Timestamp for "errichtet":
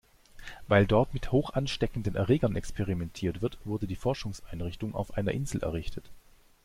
5.61-6.05